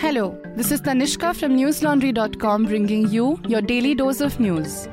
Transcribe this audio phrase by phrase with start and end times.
[0.00, 4.88] Hello, this is Tanishka from newslaundry.com bringing you your daily dose of news.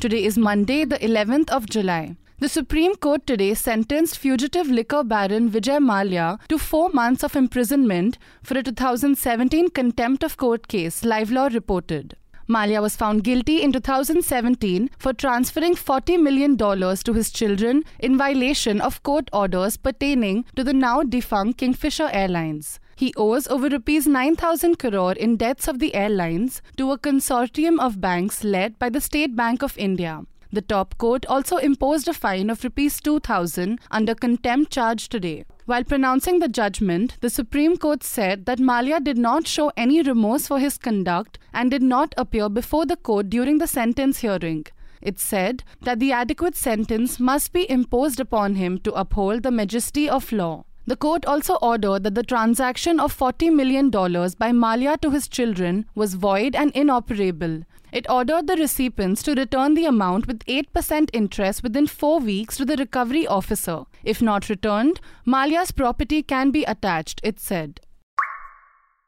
[0.00, 2.16] Today is Monday, the 11th of July.
[2.38, 8.16] The Supreme Court today sentenced fugitive liquor baron Vijay Mallya to four months of imprisonment
[8.42, 12.16] for a 2017 contempt of court case, Live Law reported.
[12.48, 18.80] Mallya was found guilty in 2017 for transferring $40 million to his children in violation
[18.80, 22.80] of court orders pertaining to the now defunct Kingfisher Airlines.
[22.96, 28.00] He owes over rupees 9000 crore in debts of the airlines to a consortium of
[28.00, 30.22] banks led by the State Bank of India.
[30.54, 35.46] The top court also imposed a fine of rupees 2000 under contempt charge today.
[35.66, 40.46] While pronouncing the judgment, the Supreme Court said that Mallya did not show any remorse
[40.46, 44.64] for his conduct and did not appear before the court during the sentence hearing.
[45.02, 50.08] It said that the adequate sentence must be imposed upon him to uphold the majesty
[50.08, 50.66] of law.
[50.86, 55.86] The court also ordered that the transaction of $40 million by Mallya to his children
[55.96, 57.62] was void and inoperable.
[57.94, 62.64] It ordered the recipients to return the amount with 8% interest within four weeks to
[62.64, 63.84] the recovery officer.
[64.02, 67.80] If not returned, Mallya's property can be attached, it said.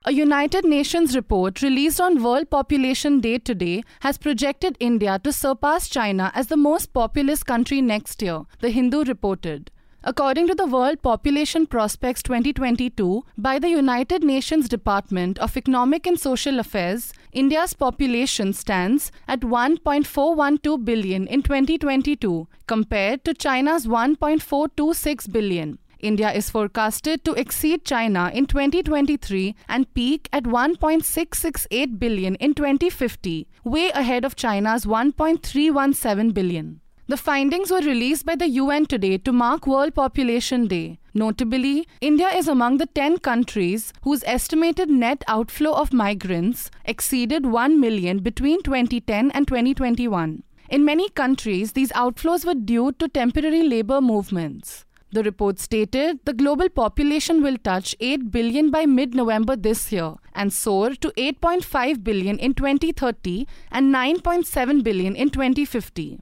[0.04, 5.88] A United Nations report released on World Population Day today has projected India to surpass
[5.88, 9.72] China as the most populous country next year, The Hindu reported.
[10.08, 16.16] According to the World Population Prospects 2022 by the United Nations Department of Economic and
[16.16, 25.80] Social Affairs, India's population stands at 1.412 billion in 2022 compared to China's 1.426 billion.
[25.98, 33.48] India is forecasted to exceed China in 2023 and peak at 1.668 billion in 2050,
[33.64, 36.80] way ahead of China's 1.317 billion.
[37.08, 40.98] The findings were released by the UN today to mark World Population Day.
[41.14, 47.78] Notably, India is among the 10 countries whose estimated net outflow of migrants exceeded 1
[47.78, 50.42] million between 2010 and 2021.
[50.68, 54.84] In many countries, these outflows were due to temporary labor movements.
[55.12, 60.14] The report stated the global population will touch 8 billion by mid November this year
[60.34, 66.18] and soar to 8.5 billion in 2030 and 9.7 billion in 2050.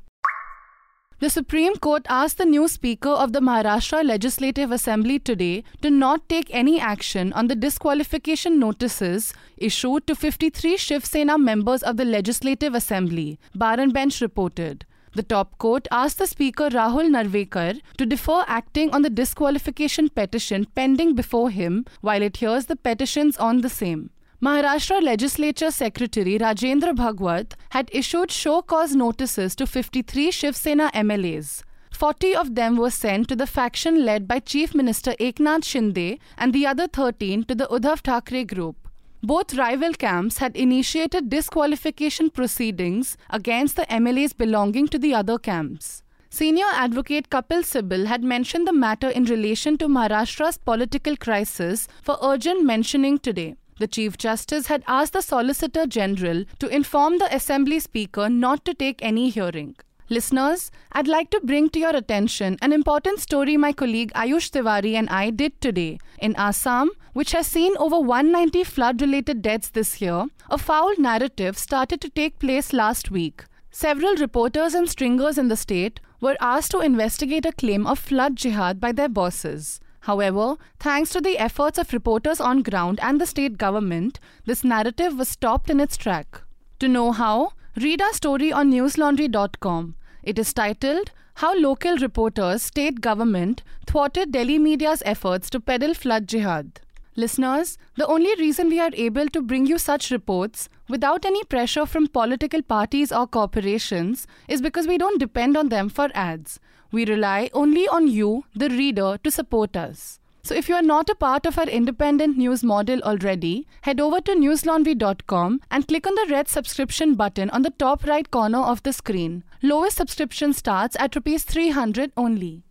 [1.21, 6.29] The Supreme Court asked the new Speaker of the Maharashtra Legislative Assembly today to not
[6.29, 12.05] take any action on the disqualification notices issued to 53 Shiv Sena members of the
[12.05, 14.87] Legislative Assembly, Bar and Bench reported.
[15.15, 20.67] The top court asked the Speaker Rahul Narvekar to defer acting on the disqualification petition
[20.75, 24.11] pending before him while it hears the petitions on the same.
[24.43, 31.62] Maharashtra Legislature Secretary Rajendra Bhagwat had issued show cause notices to 53 Shiv Sena MLAs.
[31.93, 36.53] 40 of them were sent to the faction led by Chief Minister Eknath Shinde and
[36.53, 38.77] the other 13 to the Uddhav Thackeray group.
[39.22, 46.03] Both rival camps had initiated disqualification proceedings against the MLAs belonging to the other camps.
[46.28, 52.19] Senior advocate Kapil Sibal had mentioned the matter in relation to Maharashtra's political crisis for
[52.21, 53.55] urgent mentioning today.
[53.79, 58.75] The Chief Justice had asked the Solicitor General to inform the Assembly Speaker not to
[58.75, 59.75] take any hearing.
[60.09, 64.95] Listeners, I'd like to bring to your attention an important story my colleague Ayush Tiwari
[64.95, 65.99] and I did today.
[66.21, 71.59] In Assam, which has seen over 190 flood related deaths this year, a foul narrative
[71.59, 73.45] started to take place last week.
[73.73, 78.37] Several reporters and stringers in the state were asked to investigate a claim of flood
[78.37, 79.81] jihad by their bosses.
[80.04, 85.16] However, thanks to the efforts of reporters on ground and the state government, this narrative
[85.16, 86.42] was stopped in its track.
[86.81, 89.94] To know how, read our story on newslaundry.com.
[90.22, 96.28] It is titled How Local Reporters, State Government Thwarted Delhi Media's Efforts to Peddle Flood
[96.28, 96.81] Jihad.
[97.16, 101.86] Listeners, the only reason we are able to bring you such reports without any pressure
[101.86, 106.60] from political parties or corporations is because we don't depend on them for ads.
[106.94, 110.21] We rely only on you, the reader, to support us.
[110.45, 114.21] So if you are not a part of our independent news model already, head over
[114.21, 118.84] to newslaundry.com and click on the red subscription button on the top right corner of
[118.84, 119.42] the screen.
[119.60, 122.64] Lowest subscription starts at rupees 300 only.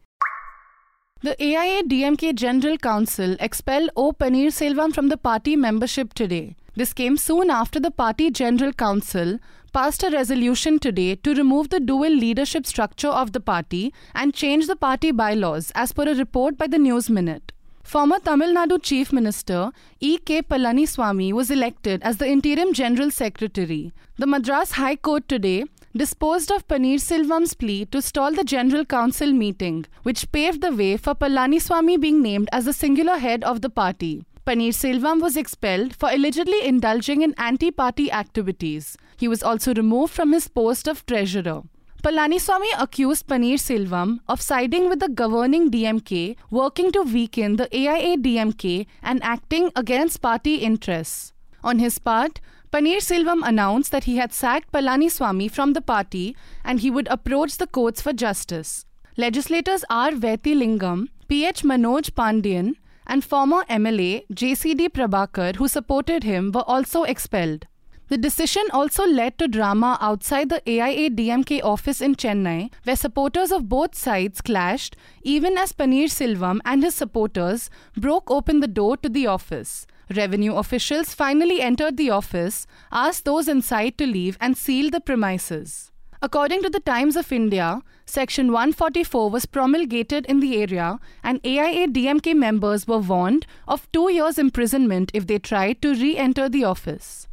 [1.25, 4.12] The AIA DMK General Council expelled O.
[4.12, 6.58] Selvam from the party membership today.
[6.75, 9.40] This came soon after the party General Council
[9.72, 14.68] passed a resolution today to remove the dual leadership structure of the party and change
[14.68, 17.54] the party bylaws, as per a report by the News Minute.
[17.84, 19.72] Former Tamil Nadu Chief Minister
[20.02, 20.18] E.
[20.18, 20.42] K.
[20.42, 23.94] Palani Palaniswamy was elected as the Interim General Secretary.
[24.18, 25.64] The Madras High Court today
[25.95, 31.13] disposed of Panneerselvam's plea to stall the General Council meeting, which paved the way for
[31.13, 34.25] Palaniswamy being named as the singular head of the party.
[34.45, 38.98] Panneerselvam was expelled for allegedly indulging in anti party activities.
[39.18, 41.62] He was also removed from his post of treasurer.
[42.04, 48.88] Palaniswamy accused Paneerselvam of siding with the governing DMK, working to weaken the AIA DMK,
[49.01, 51.31] and acting against party interests.
[51.63, 52.42] On his part,
[52.74, 57.68] Panneerselvam announced that he had sacked Palaniswamy from the party and he would approach the
[57.68, 58.88] courts for justice.
[59.16, 60.10] Legislators R.
[60.10, 61.62] Vaithilingam, P.H.
[61.62, 62.74] Manoj Pandian,
[63.06, 67.68] and former MLA JCD Prabhakar, who supported him, were also expelled.
[68.08, 73.52] The decision also led to drama outside the AIA DMK office in Chennai, where supporters
[73.52, 79.10] of both sides clashed, even as Panneerselvam and his supporters broke open the door to
[79.10, 79.86] the office.
[80.09, 85.91] Revenue officials finally entered the office, asked those inside to leave, and sealed the premises.
[86.21, 91.88] According to the Times of India, Section 144 was promulgated in the area, and AIA
[91.88, 96.63] DMK members were warned of two years' imprisonment if they tried to re enter the
[96.63, 97.27] office.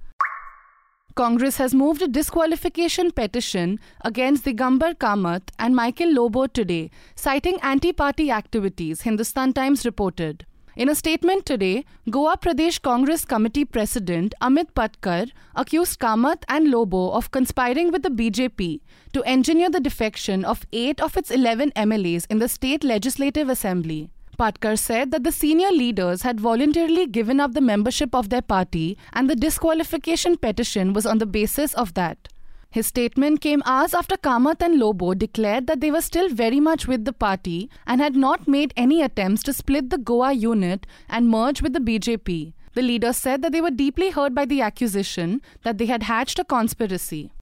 [1.14, 7.92] Congress has moved a disqualification petition against Digambar Kamath and Michael Lobo today, citing anti
[7.92, 10.46] party activities, Hindustan Times reported.
[10.76, 17.10] In a statement today, Goa Pradesh Congress Committee President Amit Patkar accused Kamath and Lobo
[17.10, 18.80] of conspiring with the BJP
[19.12, 24.10] to engineer the defection of eight of its 11 MLAs in the state legislative assembly.
[24.38, 28.96] Patkar said that the senior leaders had voluntarily given up the membership of their party
[29.12, 32.28] and the disqualification petition was on the basis of that.
[32.72, 36.86] His statement came hours after Kamath and Lobo declared that they were still very much
[36.86, 41.28] with the party and had not made any attempts to split the Goa unit and
[41.28, 42.52] merge with the BJP.
[42.74, 46.38] The leaders said that they were deeply hurt by the accusation that they had hatched
[46.38, 47.32] a conspiracy.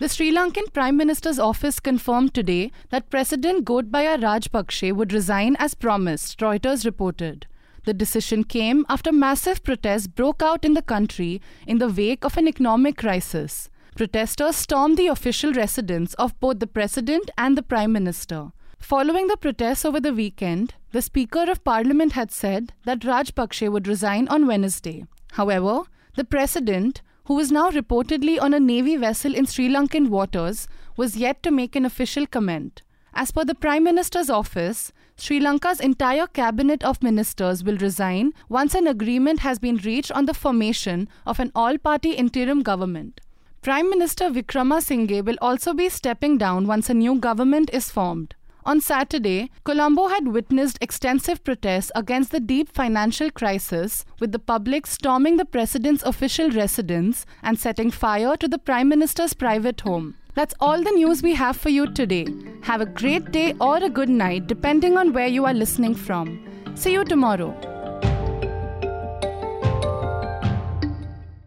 [0.00, 5.74] The Sri Lankan Prime Minister's office confirmed today that President Gotabaya Rajapakse would resign as
[5.74, 7.46] promised, Reuters reported.
[7.84, 12.36] The decision came after massive protests broke out in the country in the wake of
[12.36, 13.70] an economic crisis.
[14.00, 18.50] Protesters stormed the official residence of both the President and the Prime Minister.
[18.78, 23.86] Following the protests over the weekend, the Speaker of Parliament had said that Rajapakse would
[23.86, 25.04] resign on Wednesday.
[25.32, 25.82] However,
[26.16, 31.18] the President, who was now reportedly on a Navy vessel in Sri Lankan waters, was
[31.18, 32.80] yet to make an official comment.
[33.12, 38.74] As per the Prime Minister's office, Sri Lanka's entire cabinet of ministers will resign once
[38.74, 43.20] an agreement has been reached on the formation of an all party interim government.
[43.62, 48.34] Prime Minister Wickremesinghe will also be stepping down once a new government is formed.
[48.64, 54.86] On Saturday, Colombo had witnessed extensive protests against the deep financial crisis, with the public
[54.86, 60.16] storming the president's official residence and setting fire to the prime minister's private home.
[60.32, 62.28] That's all the news we have for you today.
[62.62, 66.46] Have a great day or a good night, depending on where you are listening from.
[66.76, 67.69] See you tomorrow.